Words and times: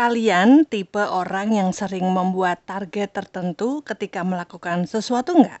Kalian 0.00 0.64
tipe 0.64 1.04
orang 1.04 1.52
yang 1.52 1.76
sering 1.76 2.08
membuat 2.08 2.64
target 2.64 3.12
tertentu 3.12 3.84
ketika 3.84 4.24
melakukan 4.24 4.88
sesuatu 4.88 5.36
nggak? 5.36 5.60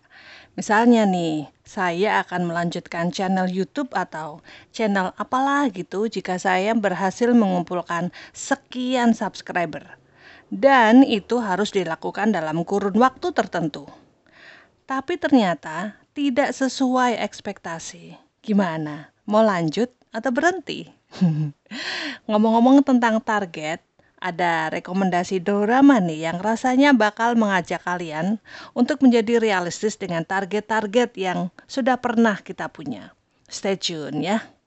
Misalnya 0.56 1.04
nih, 1.04 1.52
saya 1.60 2.24
akan 2.24 2.48
melanjutkan 2.48 3.12
channel 3.12 3.52
YouTube 3.52 3.92
atau 3.92 4.40
channel 4.72 5.12
apalah 5.20 5.68
gitu 5.68 6.08
jika 6.08 6.40
saya 6.40 6.72
berhasil 6.72 7.28
mengumpulkan 7.36 8.16
sekian 8.32 9.12
subscriber. 9.12 10.00
Dan 10.48 11.04
itu 11.04 11.36
harus 11.36 11.68
dilakukan 11.68 12.32
dalam 12.32 12.64
kurun 12.64 12.96
waktu 12.96 13.36
tertentu. 13.36 13.92
Tapi 14.88 15.20
ternyata 15.20 16.00
tidak 16.16 16.56
sesuai 16.56 17.20
ekspektasi. 17.20 18.16
Gimana? 18.40 19.12
Mau 19.28 19.44
lanjut 19.44 19.92
atau 20.16 20.32
berhenti? 20.32 20.88
Ngomong-ngomong 22.24 22.80
tentang 22.88 23.20
target, 23.20 23.84
ada 24.20 24.68
rekomendasi 24.68 25.40
drama 25.40 25.96
nih 25.98 26.30
yang 26.30 26.38
rasanya 26.38 26.92
bakal 26.92 27.34
mengajak 27.34 27.80
kalian 27.80 28.36
untuk 28.76 29.00
menjadi 29.00 29.40
realistis 29.40 29.96
dengan 29.96 30.28
target-target 30.28 31.10
yang 31.16 31.48
sudah 31.64 31.96
pernah 31.96 32.36
kita 32.38 32.68
punya. 32.68 33.16
Stay 33.48 33.80
tune 33.80 34.20
ya. 34.22 34.59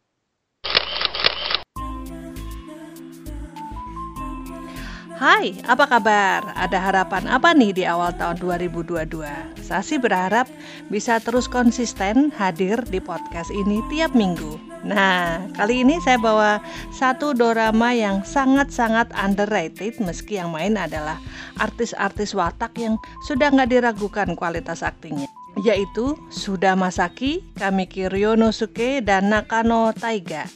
Hai, 5.23 5.55
apa 5.71 5.87
kabar? 5.87 6.51
Ada 6.51 6.83
harapan 6.83 7.31
apa 7.31 7.55
nih 7.55 7.71
di 7.71 7.83
awal 7.87 8.11
tahun 8.19 8.43
2022? 8.43 9.23
Saya 9.63 9.79
sih 9.79 9.95
berharap 9.95 10.51
bisa 10.91 11.15
terus 11.23 11.47
konsisten 11.47 12.27
hadir 12.35 12.83
di 12.91 12.99
podcast 12.99 13.47
ini 13.55 13.79
tiap 13.87 14.11
minggu. 14.19 14.59
Nah, 14.83 15.47
kali 15.55 15.87
ini 15.87 15.95
saya 16.03 16.19
bawa 16.19 16.59
satu 16.91 17.31
dorama 17.31 17.95
yang 17.95 18.27
sangat-sangat 18.27 19.15
underrated 19.15 19.95
meski 20.03 20.43
yang 20.43 20.51
main 20.51 20.75
adalah 20.75 21.15
artis-artis 21.55 22.35
watak 22.35 22.75
yang 22.75 22.99
sudah 23.23 23.47
nggak 23.47 23.79
diragukan 23.79 24.35
kualitas 24.35 24.83
aktingnya 24.83 25.31
yaitu 25.63 26.19
Suda 26.35 26.75
Masaki, 26.75 27.47
Kamiki 27.55 28.11
Ryonosuke, 28.11 28.99
dan 28.99 29.31
Nakano 29.31 29.95
Taiga. 29.95 30.51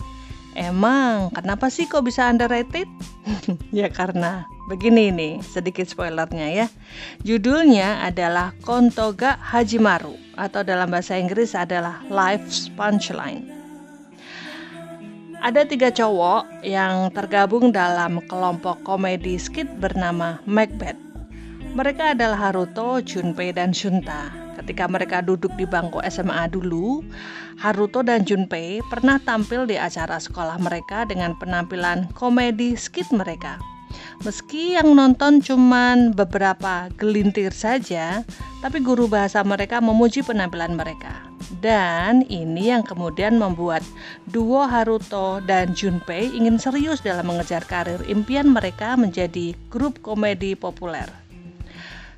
Emang 0.57 1.29
kenapa 1.37 1.69
sih 1.69 1.85
kok 1.85 2.01
bisa 2.01 2.25
underrated? 2.25 2.89
ya 3.77 3.93
karena 3.93 4.49
begini 4.65 5.13
nih 5.13 5.33
sedikit 5.45 5.85
spoilernya 5.85 6.49
ya. 6.49 6.67
Judulnya 7.21 8.01
adalah 8.01 8.57
Kontoga 8.65 9.37
Hajimaru 9.37 10.17
atau 10.33 10.65
dalam 10.65 10.89
bahasa 10.89 11.13
Inggris 11.13 11.53
adalah 11.53 12.01
Life's 12.09 12.73
Punchline. 12.73 13.53
Ada 15.37 15.69
tiga 15.69 15.93
cowok 15.93 16.65
yang 16.65 17.13
tergabung 17.13 17.69
dalam 17.69 18.17
kelompok 18.25 18.81
komedi 18.81 19.37
skit 19.37 19.69
bernama 19.77 20.41
Macbeth. 20.49 20.97
Mereka 21.77 22.17
adalah 22.17 22.49
Haruto, 22.49 22.97
Junpei, 23.05 23.53
dan 23.53 23.69
Shunta 23.69 24.46
ketika 24.57 24.89
mereka 24.89 25.21
duduk 25.21 25.53
di 25.55 25.69
bangku 25.69 26.01
SMA 26.09 26.49
dulu, 26.49 27.05
Haruto 27.61 28.01
dan 28.01 28.25
Junpei 28.25 28.81
pernah 28.89 29.21
tampil 29.21 29.69
di 29.69 29.77
acara 29.77 30.17
sekolah 30.17 30.57
mereka 30.57 31.05
dengan 31.05 31.37
penampilan 31.37 32.09
komedi 32.17 32.73
skit 32.73 33.09
mereka. 33.13 33.61
Meski 34.25 34.75
yang 34.75 34.97
nonton 34.97 35.39
cuman 35.39 36.11
beberapa 36.11 36.91
gelintir 36.97 37.53
saja, 37.53 38.25
tapi 38.59 38.81
guru 38.83 39.07
bahasa 39.07 39.45
mereka 39.45 39.79
memuji 39.79 40.25
penampilan 40.25 40.73
mereka. 40.75 41.23
Dan 41.63 42.27
ini 42.27 42.73
yang 42.73 42.83
kemudian 42.83 43.39
membuat 43.39 43.85
duo 44.27 44.67
Haruto 44.67 45.39
dan 45.45 45.71
Junpei 45.71 46.27
ingin 46.33 46.59
serius 46.59 46.99
dalam 46.99 47.29
mengejar 47.31 47.63
karir 47.63 48.03
impian 48.09 48.51
mereka 48.51 48.99
menjadi 48.99 49.55
grup 49.71 50.03
komedi 50.03 50.57
populer. 50.57 51.26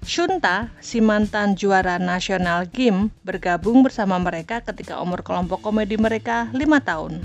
Shunta, 0.10 0.74
si 0.82 1.06
mantan 1.06 1.54
juara 1.54 2.02
nasional 2.02 2.66
GIM, 2.66 3.14
bergabung 3.22 3.86
bersama 3.86 4.18
mereka 4.18 4.58
ketika 4.66 4.98
umur 5.06 5.22
kelompok 5.22 5.62
komedi 5.62 6.02
mereka 6.02 6.50
5 6.50 6.66
tahun. 6.82 7.22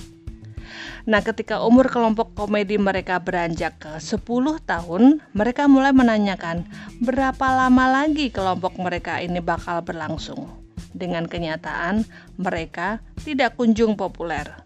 Nah, 1.08 1.25
ketika 1.25 1.64
umur 1.64 1.88
kelompok 1.88 2.36
komedi 2.36 2.76
mereka 2.76 3.25
beranjak 3.25 3.81
ke 3.81 3.92
10 3.97 4.20
tahun, 4.69 5.25
mereka 5.32 5.64
mulai 5.64 5.97
menanyakan 5.97 6.69
berapa 7.00 7.56
lama 7.56 8.04
lagi 8.04 8.28
kelompok 8.28 8.76
mereka 8.76 9.16
ini 9.16 9.41
bakal 9.41 9.81
berlangsung. 9.81 10.44
Dengan 10.92 11.25
kenyataan, 11.25 12.04
mereka 12.37 13.00
tidak 13.25 13.56
kunjung 13.56 13.97
populer. 13.97 14.60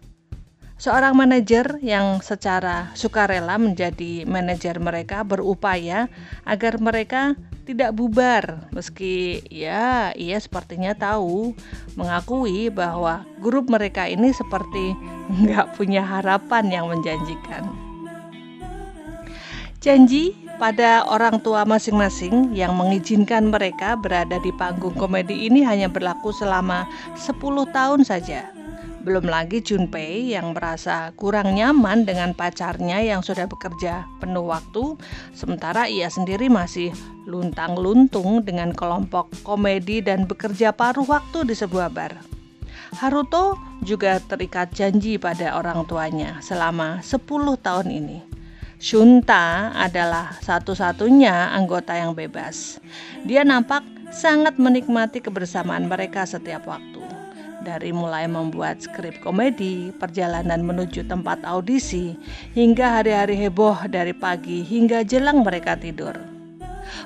Seorang 0.75 1.11
manajer 1.11 1.79
yang 1.79 2.19
secara 2.19 2.91
sukarela 2.95 3.55
menjadi 3.59 4.23
manajer 4.23 4.79
mereka 4.79 5.27
berupaya 5.27 6.11
agar 6.47 6.79
mereka 6.83 7.39
tidak 7.69 7.93
bubar 7.93 8.65
meski 8.73 9.45
ya 9.53 10.09
ia 10.17 10.41
sepertinya 10.41 10.97
tahu 10.97 11.53
mengakui 11.93 12.73
bahwa 12.73 13.21
grup 13.37 13.69
mereka 13.69 14.09
ini 14.09 14.33
seperti 14.33 14.97
nggak 15.45 15.77
punya 15.77 16.01
harapan 16.01 16.65
yang 16.73 16.89
menjanjikan. 16.89 17.69
Janji 19.79 20.33
pada 20.59 21.07
orang 21.07 21.39
tua 21.39 21.63
masing-masing 21.63 22.51
yang 22.51 22.75
mengizinkan 22.75 23.47
mereka 23.47 23.95
berada 23.95 24.41
di 24.41 24.51
panggung 24.59 24.91
komedi 24.97 25.47
ini 25.47 25.63
hanya 25.63 25.87
berlaku 25.87 26.33
selama 26.35 26.83
10 27.15 27.37
tahun 27.69 28.01
saja. 28.03 28.49
Belum 28.99 29.31
lagi 29.31 29.63
Junpei 29.63 30.35
yang 30.35 30.51
merasa 30.51 31.15
kurang 31.15 31.55
nyaman 31.55 32.03
dengan 32.03 32.35
pacarnya 32.35 32.99
yang 32.99 33.23
sudah 33.23 33.47
bekerja 33.47 34.03
penuh 34.19 34.43
waktu, 34.43 34.99
sementara 35.31 35.87
ia 35.87 36.11
sendiri 36.11 36.51
masih 36.51 36.91
luntang-luntung 37.23 38.43
dengan 38.43 38.75
kelompok 38.75 39.31
komedi 39.47 40.03
dan 40.03 40.27
bekerja 40.27 40.75
paruh 40.75 41.07
waktu 41.07 41.47
di 41.47 41.55
sebuah 41.55 41.87
bar. 41.95 42.19
Haruto 42.99 43.55
juga 43.87 44.19
terikat 44.19 44.75
janji 44.75 45.15
pada 45.15 45.55
orang 45.55 45.87
tuanya 45.87 46.43
selama 46.43 46.99
10 46.99 47.23
tahun 47.55 47.87
ini. 47.87 48.19
Shunta 48.83 49.71
adalah 49.79 50.35
satu-satunya 50.43 51.55
anggota 51.55 51.95
yang 51.95 52.11
bebas. 52.11 52.83
Dia 53.23 53.47
nampak 53.47 53.87
sangat 54.11 54.59
menikmati 54.59 55.23
kebersamaan 55.23 55.87
mereka 55.87 56.27
setiap 56.27 56.67
waktu 56.67 56.98
dari 57.69 57.93
mulai 57.93 58.25
membuat 58.25 58.81
skrip 58.81 59.21
komedi, 59.21 59.93
perjalanan 60.01 60.65
menuju 60.65 61.05
tempat 61.05 61.45
audisi, 61.45 62.17
hingga 62.57 62.97
hari-hari 62.97 63.37
heboh 63.37 63.85
dari 63.85 64.17
pagi 64.17 64.65
hingga 64.65 65.05
jelang 65.05 65.45
mereka 65.45 65.77
tidur. 65.77 66.17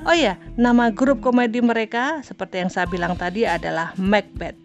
Oh 0.08 0.16
ya, 0.16 0.40
nama 0.56 0.88
grup 0.88 1.20
komedi 1.20 1.60
mereka 1.60 2.24
seperti 2.24 2.64
yang 2.64 2.72
saya 2.72 2.88
bilang 2.88 3.20
tadi 3.20 3.44
adalah 3.44 3.92
Macbeth. 4.00 4.56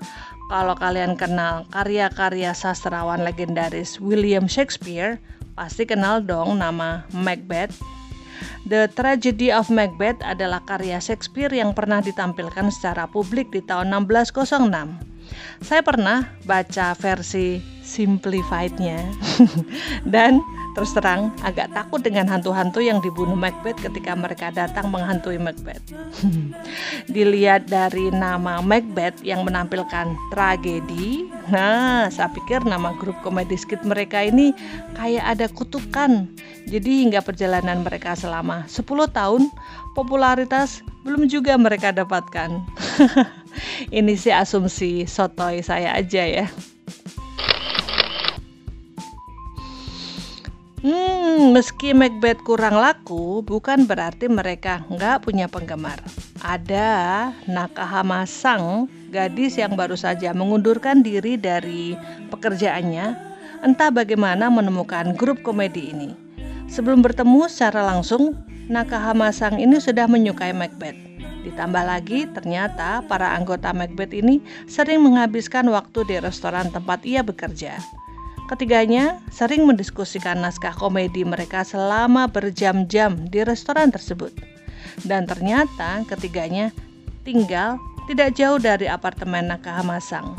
Kalau 0.47 0.79
kalian 0.79 1.19
kenal 1.19 1.67
karya-karya 1.75 2.55
sastrawan 2.55 3.27
legendaris 3.27 3.99
William 3.99 4.47
Shakespeare, 4.47 5.19
pasti 5.59 5.83
kenal 5.85 6.23
dong 6.23 6.63
nama 6.63 7.03
Macbeth. 7.11 7.75
The 8.71 8.87
Tragedy 8.95 9.51
of 9.51 9.67
Macbeth 9.67 10.23
adalah 10.23 10.63
karya 10.63 11.03
Shakespeare 11.03 11.51
yang 11.51 11.75
pernah 11.75 11.99
ditampilkan 11.99 12.71
secara 12.71 13.11
publik 13.11 13.51
di 13.51 13.59
tahun 13.67 13.91
1606. 14.07 15.18
Saya 15.59 15.83
pernah 15.83 16.33
baca 16.47 16.95
versi 16.95 17.79
simplified-nya 17.89 19.01
dan 20.13 20.45
terus 20.77 20.93
terang 20.93 21.33
agak 21.41 21.73
takut 21.73 22.05
dengan 22.05 22.29
hantu-hantu 22.29 22.85
yang 22.85 23.01
dibunuh 23.01 23.35
Macbeth 23.35 23.81
ketika 23.81 24.13
mereka 24.13 24.53
datang 24.53 24.93
menghantui 24.93 25.41
Macbeth. 25.41 25.81
Dilihat 27.15 27.67
dari 27.73 28.13
nama 28.13 28.61
Macbeth 28.61 29.25
yang 29.25 29.43
menampilkan 29.49 30.13
tragedi, 30.29 31.33
nah 31.49 32.13
saya 32.13 32.29
pikir 32.29 32.63
nama 32.69 32.93
grup 33.01 33.17
komedi 33.25 33.57
skit 33.57 33.81
mereka 33.89 34.21
ini 34.21 34.53
kayak 34.95 35.25
ada 35.25 35.47
kutukan. 35.49 36.29
Jadi 36.69 37.09
hingga 37.09 37.25
perjalanan 37.25 37.81
mereka 37.81 38.13
selama 38.13 38.69
10 38.69 38.85
tahun, 39.09 39.49
popularitas 39.97 40.85
belum 41.09 41.25
juga 41.25 41.57
mereka 41.57 41.91
dapatkan. 41.97 42.51
Ini 43.89 44.15
sih 44.15 44.35
asumsi 44.35 45.05
sotoy 45.09 45.65
saya 45.65 45.95
aja 45.97 46.25
ya. 46.25 46.47
Hmm, 50.79 51.51
meski 51.51 51.91
Macbeth 51.91 52.39
kurang 52.47 52.79
laku, 52.79 53.43
bukan 53.43 53.83
berarti 53.83 54.31
mereka 54.31 54.87
nggak 54.87 55.27
punya 55.27 55.51
penggemar. 55.51 55.99
Ada 56.39 57.35
Nakahama 57.51 58.23
Sang, 58.31 58.87
gadis 59.11 59.59
yang 59.59 59.75
baru 59.75 59.99
saja 59.99 60.31
mengundurkan 60.31 61.03
diri 61.03 61.35
dari 61.35 61.99
pekerjaannya, 62.31 63.11
entah 63.67 63.91
bagaimana 63.91 64.47
menemukan 64.55 65.19
grup 65.19 65.43
komedi 65.43 65.91
ini. 65.91 66.15
Sebelum 66.71 67.03
bertemu 67.03 67.51
secara 67.51 67.83
langsung, 67.83 68.39
Nakahama 68.71 69.35
Sang 69.35 69.59
ini 69.59 69.83
sudah 69.83 70.07
menyukai 70.07 70.55
Macbeth. 70.55 71.08
Ditambah 71.49 71.81
lagi, 71.81 72.29
ternyata 72.29 73.01
para 73.09 73.33
anggota 73.33 73.73
Macbeth 73.73 74.13
ini 74.13 74.45
sering 74.69 75.01
menghabiskan 75.01 75.65
waktu 75.73 76.05
di 76.05 76.17
restoran 76.21 76.69
tempat 76.69 77.01
ia 77.09 77.25
bekerja. 77.25 77.81
Ketiganya 78.53 79.17
sering 79.33 79.65
mendiskusikan 79.65 80.45
naskah 80.45 80.77
komedi 80.77 81.25
mereka 81.25 81.65
selama 81.65 82.29
berjam-jam 82.29 83.17
di 83.33 83.41
restoran 83.49 83.89
tersebut. 83.89 84.37
Dan 85.09 85.25
ternyata 85.25 86.05
ketiganya 86.05 86.69
tinggal 87.25 87.81
tidak 88.13 88.37
jauh 88.37 88.61
dari 88.61 88.85
apartemen 88.85 89.49
Nakaha 89.49 89.81
Masang. 89.85 90.37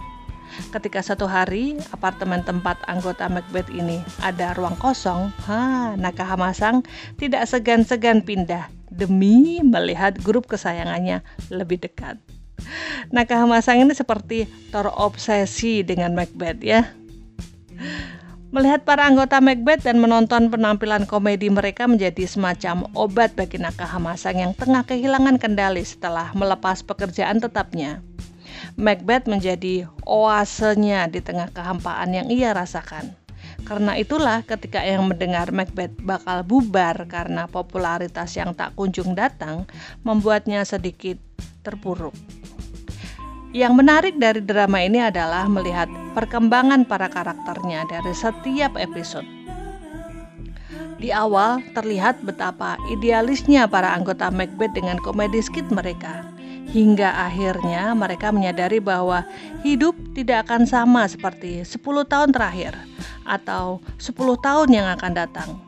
Ketika 0.73 1.01
satu 1.01 1.25
hari 1.25 1.77
apartemen 1.89 2.41
tempat 2.45 2.77
anggota 2.85 3.29
Macbeth 3.29 3.69
ini 3.73 4.01
ada 4.21 4.53
ruang 4.57 4.77
kosong, 4.77 5.29
ha, 5.49 5.93
Nakaha 5.97 6.37
Masang 6.37 6.85
tidak 7.17 7.45
segan-segan 7.49 8.25
pindah 8.25 8.78
demi 8.89 9.61
melihat 9.61 10.17
grup 10.19 10.49
kesayangannya 10.49 11.21
lebih 11.49 11.81
dekat. 11.81 12.17
Nakaha 13.09 13.47
Masang 13.47 13.81
ini 13.81 13.95
seperti 13.95 14.45
terobsesi 14.69 15.81
dengan 15.81 16.13
Macbeth 16.13 16.59
ya. 16.59 16.91
Melihat 18.49 18.81
para 18.81 19.05
anggota 19.05 19.37
Macbeth 19.37 19.85
dan 19.85 20.01
menonton 20.01 20.49
penampilan 20.49 21.05
komedi 21.05 21.53
mereka 21.53 21.85
menjadi 21.85 22.25
semacam 22.25 22.89
obat 22.97 23.37
bagi 23.37 23.61
Nakaha 23.61 24.01
Masang 24.01 24.41
yang 24.41 24.57
tengah 24.57 24.81
kehilangan 24.89 25.37
kendali 25.37 25.85
setelah 25.85 26.33
melepas 26.33 26.81
pekerjaan 26.81 27.37
tetapnya. 27.37 28.01
Macbeth 28.73 29.29
menjadi 29.29 29.85
oasenya 30.01 31.05
di 31.13 31.21
tengah 31.21 31.53
kehampaan 31.53 32.09
yang 32.09 32.27
ia 32.33 32.49
rasakan. 32.51 33.18
Karena 33.67 33.95
itulah 33.95 34.41
ketika 34.43 34.81
yang 34.81 35.07
mendengar 35.07 35.51
Macbeth 35.55 35.95
bakal 36.01 36.43
bubar 36.43 37.07
karena 37.07 37.45
popularitas 37.45 38.33
yang 38.35 38.55
tak 38.55 38.73
kunjung 38.75 39.13
datang, 39.13 39.67
membuatnya 40.03 40.63
sedikit 40.63 41.19
terpuruk. 41.63 42.15
Yang 43.49 43.73
menarik 43.81 44.15
dari 44.21 44.45
drama 44.45 44.77
ini 44.85 45.01
adalah 45.01 45.49
melihat 45.49 45.89
perkembangan 46.13 46.85
para 46.85 47.09
karakternya 47.09 47.81
dari 47.89 48.13
setiap 48.13 48.77
episode. 48.77 49.25
Di 50.99 51.09
awal 51.15 51.63
terlihat 51.73 52.21
betapa 52.27 52.75
idealisnya 52.91 53.65
para 53.65 53.95
anggota 53.95 54.29
Macbeth 54.29 54.75
dengan 54.75 54.99
komedi 55.01 55.39
skit 55.41 55.65
mereka. 55.73 56.27
Hingga 56.69 57.25
akhirnya 57.25 57.97
mereka 57.97 58.29
menyadari 58.29 58.77
bahwa 58.77 59.25
hidup 59.65 59.97
tidak 60.13 60.45
akan 60.45 60.69
sama 60.69 61.09
seperti 61.09 61.65
10 61.65 61.81
tahun 62.05 62.29
terakhir 62.29 62.77
atau 63.29 63.77
10 64.01 64.17
tahun 64.41 64.69
yang 64.73 64.87
akan 64.97 65.13
datang. 65.13 65.61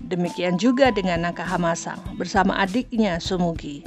Demikian 0.00 0.56
juga 0.56 0.88
dengan 0.88 1.28
Nakaha 1.28 1.60
Masang 1.60 2.00
bersama 2.16 2.56
adiknya 2.56 3.20
Sumugi 3.20 3.84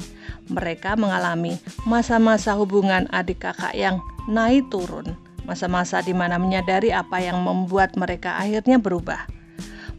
mereka 0.50 0.97
mengalami 0.97 1.56
masa-masa 1.85 2.57
hubungan 2.57 3.06
adik 3.13 3.45
kakak 3.45 3.77
yang 3.77 4.01
naik 4.25 4.65
turun, 4.73 5.13
masa-masa 5.45 6.01
di 6.01 6.11
mana 6.11 6.41
menyadari 6.41 6.89
apa 6.89 7.21
yang 7.21 7.39
membuat 7.39 7.95
mereka 7.95 8.35
akhirnya 8.35 8.81
berubah. 8.81 9.29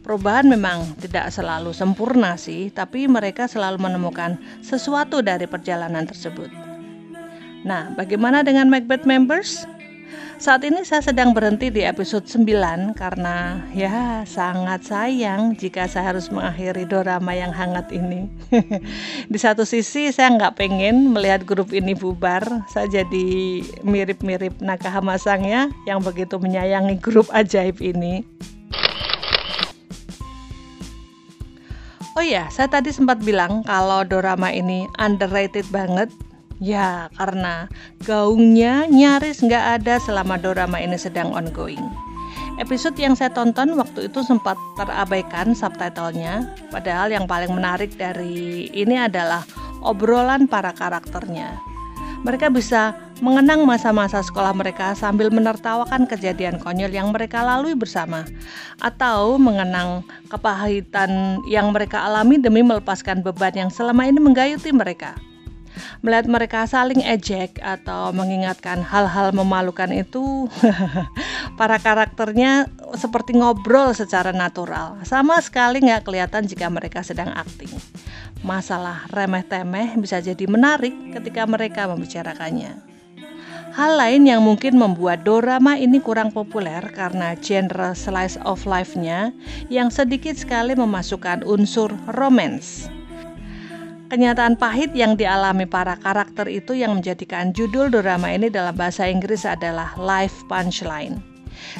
Perubahan 0.01 0.49
memang 0.49 0.97
tidak 0.97 1.29
selalu 1.29 1.71
sempurna 1.71 2.35
sih, 2.35 2.73
tapi 2.73 3.05
mereka 3.05 3.45
selalu 3.45 3.77
menemukan 3.79 4.35
sesuatu 4.65 5.21
dari 5.21 5.45
perjalanan 5.45 6.09
tersebut. 6.09 6.49
Nah, 7.61 7.93
bagaimana 7.93 8.41
dengan 8.41 8.65
Macbeth 8.65 9.05
members? 9.05 9.61
Saat 10.41 10.65
ini 10.65 10.81
saya 10.81 11.05
sedang 11.05 11.37
berhenti 11.37 11.69
di 11.69 11.85
episode 11.85 12.25
9 12.25 12.97
karena 12.97 13.61
ya 13.77 14.25
sangat 14.25 14.89
sayang 14.89 15.53
jika 15.53 15.85
saya 15.85 16.11
harus 16.11 16.33
mengakhiri 16.33 16.89
drama 16.89 17.29
yang 17.37 17.53
hangat 17.53 17.93
ini. 17.93 18.25
di 19.31 19.37
satu 19.37 19.61
sisi 19.69 20.09
saya 20.09 20.33
nggak 20.33 20.57
pengen 20.57 21.13
melihat 21.13 21.45
grup 21.45 21.69
ini 21.69 21.93
bubar, 21.93 22.65
saya 22.73 22.89
jadi 22.89 23.61
mirip-mirip 23.85 24.57
Nakaha 24.57 25.05
Masangnya 25.05 25.69
yang 25.85 26.01
begitu 26.01 26.41
menyayangi 26.41 26.97
grup 26.97 27.29
ajaib 27.29 27.77
ini. 27.77 28.25
Oh 32.17 32.25
ya, 32.25 32.49
saya 32.51 32.67
tadi 32.67 32.91
sempat 32.91 33.21
bilang 33.21 33.63
kalau 33.63 34.03
drama 34.03 34.49
ini 34.49 34.83
underrated 34.99 35.69
banget 35.69 36.09
Ya, 36.61 37.09
karena 37.17 37.65
gaungnya 38.05 38.85
nyaris 38.85 39.41
nggak 39.41 39.81
ada 39.81 39.97
selama 39.97 40.37
drama 40.37 40.77
ini 40.77 40.93
sedang 40.93 41.33
ongoing. 41.33 41.81
Episode 42.61 42.93
yang 43.01 43.17
saya 43.17 43.33
tonton 43.33 43.73
waktu 43.81 44.05
itu 44.05 44.21
sempat 44.21 44.53
terabaikan 44.77 45.57
subtitlenya, 45.57 46.45
padahal 46.69 47.09
yang 47.09 47.25
paling 47.25 47.49
menarik 47.49 47.97
dari 47.97 48.69
ini 48.77 48.93
adalah 48.93 49.41
obrolan 49.81 50.45
para 50.45 50.69
karakternya. 50.69 51.57
Mereka 52.21 52.53
bisa 52.53 52.93
mengenang 53.25 53.65
masa-masa 53.65 54.21
sekolah 54.21 54.53
mereka 54.53 54.93
sambil 54.93 55.33
menertawakan 55.33 56.05
kejadian 56.05 56.61
konyol 56.61 56.93
yang 56.93 57.09
mereka 57.09 57.41
lalui 57.41 57.73
bersama, 57.73 58.29
atau 58.77 59.41
mengenang 59.41 60.05
kepahitan 60.29 61.41
yang 61.49 61.73
mereka 61.73 62.05
alami 62.05 62.37
demi 62.37 62.61
melepaskan 62.61 63.25
beban 63.25 63.57
yang 63.57 63.73
selama 63.73 64.05
ini 64.05 64.21
menggayuti 64.21 64.69
mereka. 64.69 65.17
Melihat 66.01 66.25
mereka 66.25 66.65
saling 66.65 67.05
ejek 67.05 67.61
atau 67.61 68.09
mengingatkan 68.09 68.81
hal-hal 68.81 69.29
memalukan 69.37 69.89
itu, 69.93 70.49
para 71.61 71.77
karakternya 71.77 72.65
seperti 72.97 73.37
ngobrol 73.37 73.93
secara 73.93 74.33
natural. 74.33 74.97
Sama 75.05 75.37
sekali 75.45 75.77
nggak 75.77 76.01
kelihatan 76.01 76.49
jika 76.49 76.73
mereka 76.73 77.05
sedang 77.05 77.29
akting. 77.37 77.69
Masalah 78.41 79.05
remeh-temeh 79.13 79.93
bisa 80.01 80.17
jadi 80.17 80.49
menarik 80.49 81.13
ketika 81.13 81.45
mereka 81.45 81.85
membicarakannya. 81.85 82.81
Hal 83.71 83.95
lain 83.95 84.27
yang 84.27 84.43
mungkin 84.43 84.75
membuat 84.75 85.23
dorama 85.23 85.79
ini 85.79 86.03
kurang 86.03 86.35
populer 86.35 86.83
karena 86.91 87.39
genre 87.39 87.95
slice 87.95 88.35
of 88.43 88.67
life-nya 88.67 89.31
yang 89.71 89.87
sedikit 89.87 90.35
sekali 90.35 90.75
memasukkan 90.75 91.47
unsur 91.47 91.93
romance. 92.11 92.91
Kenyataan 94.11 94.59
pahit 94.59 94.91
yang 94.91 95.15
dialami 95.15 95.63
para 95.63 95.95
karakter 95.95 96.43
itu 96.51 96.75
yang 96.75 96.99
menjadikan 96.99 97.55
judul 97.55 97.87
drama 97.87 98.27
ini 98.27 98.51
dalam 98.51 98.75
bahasa 98.75 99.07
Inggris 99.07 99.47
adalah 99.47 99.95
Life 99.95 100.35
Punchline. 100.51 101.23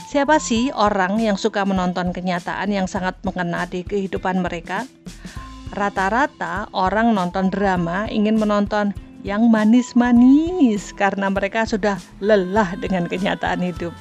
Siapa 0.07 0.39
sih 0.39 0.71
orang 0.71 1.19
yang 1.19 1.35
suka 1.35 1.67
menonton 1.67 2.15
kenyataan 2.15 2.71
yang 2.71 2.87
sangat 2.87 3.19
mengena 3.27 3.67
di 3.67 3.83
kehidupan 3.83 4.39
mereka? 4.39 4.87
Rata-rata 5.75 6.71
orang 6.71 7.11
nonton 7.11 7.51
drama 7.51 8.07
ingin 8.07 8.39
menonton 8.39 8.95
yang 9.27 9.51
manis-manis 9.51 10.95
karena 10.95 11.27
mereka 11.27 11.67
sudah 11.67 11.99
lelah 12.23 12.79
dengan 12.79 13.11
kenyataan 13.11 13.59
hidup. 13.59 13.91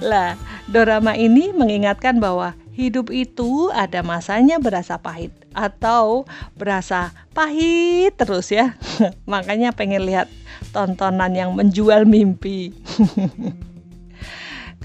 Lah, 0.00 0.32
drama 0.72 1.12
ini 1.12 1.52
mengingatkan 1.52 2.24
bahwa 2.24 2.56
hidup 2.76 3.08
itu 3.08 3.72
ada 3.72 4.04
masanya 4.04 4.60
berasa 4.60 5.00
pahit 5.00 5.32
atau 5.56 6.28
berasa 6.52 7.16
pahit 7.32 8.12
terus 8.20 8.52
ya. 8.52 8.76
Makanya 9.32 9.72
pengen 9.72 10.04
lihat 10.04 10.28
tontonan 10.76 11.32
yang 11.32 11.56
menjual 11.56 12.04
mimpi. 12.04 12.76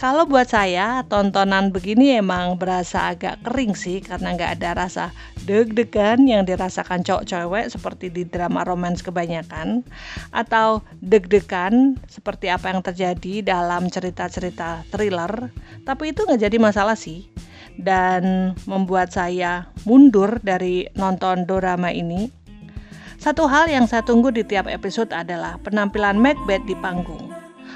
Kalau 0.01 0.25
buat 0.25 0.49
saya 0.49 1.05
tontonan 1.05 1.69
begini 1.69 2.17
emang 2.17 2.57
berasa 2.57 3.13
agak 3.13 3.43
kering 3.45 3.77
sih 3.77 4.01
karena 4.01 4.33
nggak 4.33 4.57
ada 4.57 4.69
rasa 4.73 5.05
deg-degan 5.45 6.25
yang 6.25 6.41
dirasakan 6.41 7.05
cowok 7.05 7.27
cewek 7.29 7.69
seperti 7.69 8.09
di 8.09 8.25
drama 8.25 8.65
romance 8.65 9.05
kebanyakan 9.05 9.85
atau 10.33 10.81
deg-degan 11.05 12.01
seperti 12.09 12.49
apa 12.49 12.73
yang 12.73 12.81
terjadi 12.81 13.45
dalam 13.45 13.93
cerita-cerita 13.93 14.89
thriller. 14.89 15.53
Tapi 15.85 16.17
itu 16.17 16.25
nggak 16.25 16.49
jadi 16.49 16.57
masalah 16.57 16.97
sih 16.97 17.29
dan 17.79 18.53
membuat 18.67 19.13
saya 19.13 19.69
mundur 19.87 20.39
dari 20.43 20.87
nonton 20.95 21.47
drama 21.47 21.91
ini. 21.91 22.31
Satu 23.21 23.45
hal 23.45 23.69
yang 23.69 23.85
saya 23.85 24.01
tunggu 24.01 24.33
di 24.33 24.41
tiap 24.41 24.65
episode 24.65 25.13
adalah 25.13 25.61
penampilan 25.61 26.17
Macbeth 26.17 26.65
di 26.65 26.73
panggung. 26.73 27.29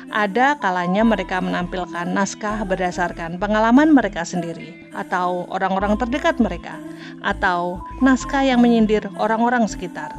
Ada 0.09 0.57
kalanya 0.57 1.05
mereka 1.05 1.37
menampilkan 1.37 2.09
naskah 2.09 2.65
berdasarkan 2.65 3.37
pengalaman 3.37 3.93
mereka 3.93 4.25
sendiri, 4.25 4.89
atau 4.93 5.45
orang-orang 5.53 5.97
terdekat 6.01 6.37
mereka, 6.41 6.77
atau 7.21 7.81
naskah 8.01 8.41
yang 8.41 8.61
menyindir 8.61 9.05
orang-orang 9.21 9.69
sekitar. 9.69 10.13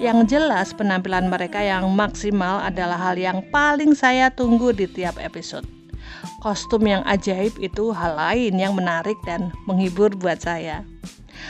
Yang 0.00 0.36
jelas, 0.36 0.72
penampilan 0.72 1.28
mereka 1.28 1.60
yang 1.60 1.88
maksimal 1.92 2.64
adalah 2.64 2.96
hal 2.96 3.16
yang 3.20 3.44
paling 3.52 3.92
saya 3.92 4.32
tunggu 4.32 4.72
di 4.72 4.88
tiap 4.88 5.20
episode 5.20 5.77
kostum 6.42 6.86
yang 6.86 7.02
ajaib 7.06 7.54
itu 7.58 7.90
hal 7.90 8.14
lain 8.14 8.56
yang 8.58 8.74
menarik 8.74 9.16
dan 9.26 9.50
menghibur 9.66 10.12
buat 10.14 10.42
saya. 10.42 10.84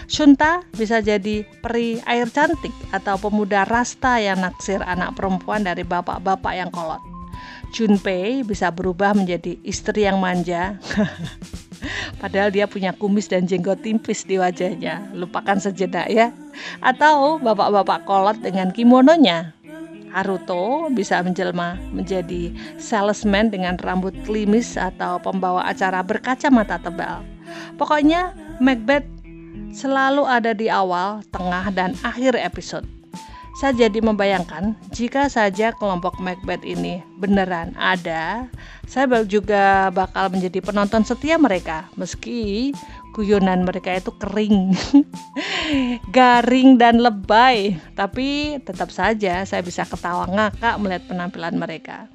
Shunta 0.08 0.64
bisa 0.76 1.00
jadi 1.00 1.44
peri 1.64 2.00
air 2.04 2.28
cantik 2.28 2.72
atau 2.92 3.16
pemuda 3.16 3.64
rasta 3.64 4.20
yang 4.20 4.40
naksir 4.40 4.84
anak 4.84 5.16
perempuan 5.16 5.64
dari 5.64 5.84
bapak-bapak 5.84 6.54
yang 6.56 6.68
kolot. 6.68 7.00
Junpei 7.68 8.40
bisa 8.40 8.72
berubah 8.72 9.12
menjadi 9.12 9.60
istri 9.60 10.08
yang 10.08 10.16
manja. 10.20 10.80
Padahal 12.20 12.48
dia 12.48 12.64
punya 12.64 12.96
kumis 12.96 13.28
dan 13.28 13.44
jenggot 13.44 13.84
tipis 13.84 14.24
di 14.24 14.40
wajahnya. 14.40 15.12
Lupakan 15.12 15.60
sejenak 15.60 16.08
ya. 16.08 16.32
Atau 16.80 17.36
bapak-bapak 17.38 18.08
kolot 18.08 18.40
dengan 18.40 18.72
kimononya 18.72 19.57
Haruto 20.12 20.88
bisa 20.92 21.20
menjelma 21.20 21.76
menjadi 21.92 22.52
salesman 22.80 23.52
dengan 23.52 23.76
rambut 23.80 24.14
klimis 24.24 24.76
atau 24.78 25.20
pembawa 25.20 25.66
acara 25.68 26.00
berkacamata 26.00 26.80
tebal. 26.80 27.24
Pokoknya 27.76 28.36
Macbeth 28.58 29.06
selalu 29.72 30.24
ada 30.24 30.52
di 30.56 30.66
awal, 30.72 31.24
tengah, 31.32 31.70
dan 31.72 31.94
akhir 32.04 32.36
episode. 32.36 32.84
Saya 33.58 33.74
jadi 33.74 33.98
membayangkan 33.98 34.78
jika 34.94 35.26
saja 35.26 35.74
kelompok 35.74 36.22
Macbeth 36.22 36.62
ini 36.62 37.02
beneran 37.18 37.74
ada, 37.74 38.46
saya 38.86 39.10
juga 39.26 39.90
bakal 39.90 40.30
menjadi 40.30 40.62
penonton 40.62 41.02
setia 41.02 41.34
mereka 41.42 41.90
meski 41.98 42.70
guyonan 43.18 43.66
mereka 43.66 43.98
itu 43.98 44.14
kering, 44.14 44.78
garing 46.16 46.78
dan 46.78 47.02
lebay, 47.02 47.74
tapi 47.98 48.62
tetap 48.62 48.94
saja 48.94 49.42
saya 49.42 49.58
bisa 49.66 49.82
ketawa 49.82 50.30
ngakak 50.30 50.78
melihat 50.78 51.02
penampilan 51.10 51.58
mereka. 51.58 52.06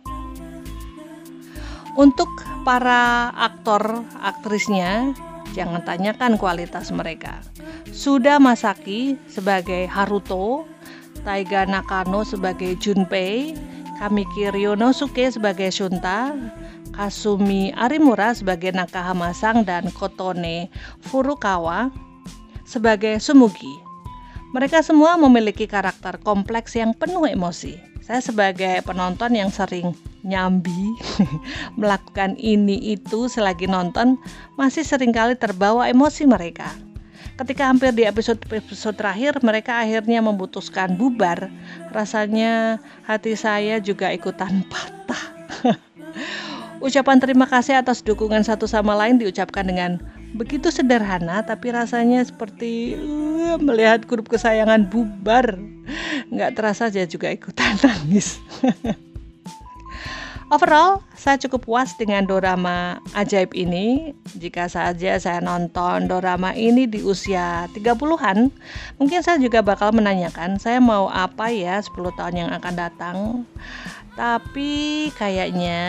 Untuk 2.00 2.32
para 2.64 3.36
aktor 3.36 4.08
aktrisnya, 4.24 5.12
jangan 5.52 5.84
tanyakan 5.84 6.40
kualitas 6.40 6.88
mereka. 6.96 7.44
Sudah 7.92 8.40
Masaki 8.40 9.20
sebagai 9.28 9.86
Haruto 9.92 10.66
Taiga 11.24 11.64
Nakano 11.64 12.28
sebagai 12.28 12.76
Junpei, 12.76 13.56
Kamiki 13.98 14.52
Ryonosuke 14.52 15.32
sebagai 15.32 15.72
Shunta, 15.72 16.36
Kasumi 16.94 17.74
Arimura 17.74 18.38
sebagai 18.38 18.70
Nakahamasang 18.72 19.66
dan 19.66 19.90
Kotone 19.90 20.70
Furukawa 21.02 21.90
sebagai 22.64 23.18
Sumugi. 23.18 23.82
Mereka 24.54 24.86
semua 24.86 25.18
memiliki 25.18 25.66
karakter 25.66 26.22
kompleks 26.22 26.78
yang 26.78 26.94
penuh 26.94 27.26
emosi. 27.26 27.74
Saya 28.06 28.22
sebagai 28.22 28.86
penonton 28.86 29.34
yang 29.34 29.50
sering 29.50 29.98
nyambi 30.22 30.94
melakukan 31.80 32.36
ini 32.38 32.96
itu 32.96 33.26
selagi 33.28 33.66
nonton 33.66 34.20
masih 34.56 34.86
sering 34.86 35.12
kali 35.12 35.34
terbawa 35.34 35.90
emosi 35.90 36.30
mereka. 36.30 36.70
Ketika 37.34 37.66
hampir 37.66 37.90
di 37.98 38.06
episode-episode 38.06 38.94
terakhir 38.94 39.42
mereka 39.42 39.82
akhirnya 39.82 40.22
memutuskan 40.22 40.94
bubar, 40.94 41.50
rasanya 41.90 42.78
hati 43.10 43.34
saya 43.34 43.82
juga 43.82 44.14
ikutan 44.14 44.62
patah. 44.72 45.03
Ucapan 46.84 47.16
terima 47.16 47.48
kasih 47.48 47.80
atas 47.80 48.04
dukungan 48.04 48.44
satu 48.44 48.68
sama 48.68 48.92
lain 48.92 49.16
diucapkan 49.16 49.64
dengan 49.64 50.04
begitu 50.36 50.68
sederhana 50.68 51.40
tapi 51.40 51.72
rasanya 51.72 52.20
seperti 52.28 53.00
uh, 53.00 53.56
melihat 53.56 54.04
grup 54.04 54.28
kesayangan 54.28 54.92
bubar. 54.92 55.56
Nggak 56.28 56.60
terasa 56.60 56.92
saya 56.92 57.08
juga 57.08 57.32
ikutan 57.32 57.80
nangis. 57.88 58.36
Overall, 60.52 61.00
saya 61.16 61.40
cukup 61.40 61.66
puas 61.66 61.96
dengan 61.96 62.28
dorama 62.28 63.00
ajaib 63.16 63.56
ini. 63.56 64.12
Jika 64.36 64.68
saja 64.68 65.16
saya 65.16 65.40
nonton 65.40 66.12
dorama 66.12 66.52
ini 66.52 66.84
di 66.84 67.00
usia 67.00 67.72
30-an, 67.72 68.52
mungkin 69.00 69.20
saya 69.24 69.40
juga 69.40 69.64
bakal 69.64 69.96
menanyakan 69.96 70.60
saya 70.60 70.84
mau 70.84 71.08
apa 71.08 71.48
ya 71.48 71.80
10 71.80 71.96
tahun 72.20 72.36
yang 72.36 72.52
akan 72.54 72.74
datang. 72.76 73.18
Tapi 74.14 75.10
kayaknya 75.18 75.82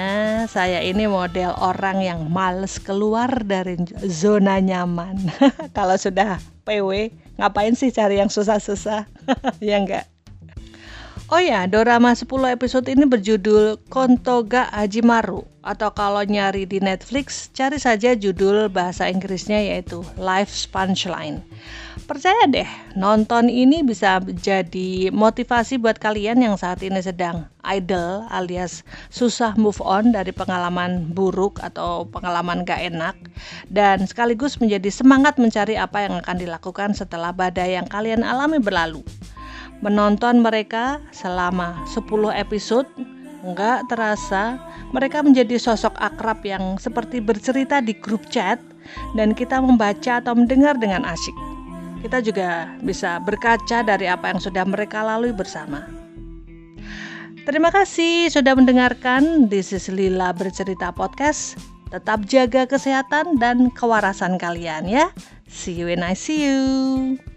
saya 0.49 0.81
ini 0.81 1.05
model 1.05 1.53
orang 1.61 2.01
yang 2.01 2.21
males 2.33 2.81
keluar 2.81 3.29
dari 3.45 3.77
zona 4.09 4.65
nyaman. 4.65 5.29
Kalau 5.77 6.01
sudah 6.01 6.41
PW, 6.65 7.13
ngapain 7.37 7.77
sih 7.77 7.93
cari 7.93 8.25
yang 8.25 8.33
susah-susah? 8.33 9.05
ya 9.61 9.77
enggak? 9.77 10.14
Oh 11.35 11.43
ya, 11.43 11.67
dorama 11.67 12.15
10 12.15 12.31
episode 12.55 12.87
ini 12.87 13.11
berjudul 13.11 13.83
Kontoga 13.91 14.71
Hajimaru 14.71 15.43
atau 15.67 15.91
kalau 15.91 16.23
nyari 16.23 16.63
di 16.63 16.79
Netflix, 16.79 17.51
cari 17.51 17.83
saja 17.83 18.15
judul 18.15 18.71
bahasa 18.71 19.11
Inggrisnya 19.11 19.59
yaitu 19.59 20.07
Life's 20.15 20.71
Punchline. 20.71 21.43
Percaya 22.07 22.47
deh, 22.47 22.71
nonton 22.95 23.51
ini 23.51 23.83
bisa 23.83 24.23
jadi 24.23 25.11
motivasi 25.11 25.83
buat 25.83 25.99
kalian 25.99 26.39
yang 26.39 26.55
saat 26.55 26.87
ini 26.87 27.03
sedang 27.03 27.51
idle 27.67 28.31
alias 28.31 28.87
susah 29.11 29.59
move 29.59 29.83
on 29.83 30.15
dari 30.15 30.31
pengalaman 30.31 31.11
buruk 31.11 31.59
atau 31.67 32.07
pengalaman 32.15 32.63
gak 32.63 32.95
enak 32.95 33.19
dan 33.75 34.07
sekaligus 34.07 34.63
menjadi 34.63 34.87
semangat 34.87 35.35
mencari 35.43 35.75
apa 35.75 36.07
yang 36.07 36.23
akan 36.23 36.39
dilakukan 36.39 36.95
setelah 36.95 37.35
badai 37.35 37.75
yang 37.75 37.91
kalian 37.91 38.23
alami 38.23 38.63
berlalu 38.63 39.03
menonton 39.85 40.41
mereka 40.41 41.05
selama 41.13 41.77
10 41.93 42.09
episode 42.33 42.89
nggak 43.45 43.93
terasa 43.93 44.57
mereka 44.97 45.21
menjadi 45.21 45.61
sosok 45.61 45.93
akrab 46.01 46.41
yang 46.41 46.81
seperti 46.81 47.21
bercerita 47.21 47.85
di 47.85 47.93
grup 47.93 48.25
chat 48.33 48.57
dan 49.13 49.37
kita 49.37 49.61
membaca 49.61 50.25
atau 50.25 50.33
mendengar 50.33 50.81
dengan 50.81 51.05
asyik. 51.05 51.37
Kita 52.01 52.25
juga 52.25 52.73
bisa 52.81 53.21
berkaca 53.21 53.85
dari 53.85 54.09
apa 54.09 54.33
yang 54.33 54.41
sudah 54.41 54.65
mereka 54.65 55.05
lalui 55.05 55.37
bersama. 55.37 55.85
Terima 57.45 57.69
kasih 57.69 58.33
sudah 58.33 58.57
mendengarkan 58.57 59.53
This 59.53 59.77
is 59.77 59.93
Lila 59.93 60.33
Bercerita 60.33 60.89
Podcast. 60.97 61.61
Tetap 61.93 62.25
jaga 62.25 62.65
kesehatan 62.65 63.37
dan 63.37 63.69
kewarasan 63.77 64.41
kalian 64.41 64.89
ya. 64.89 65.13
See 65.45 65.77
you 65.77 65.93
when 65.93 66.01
I 66.01 66.17
see 66.17 66.49
you. 66.49 67.34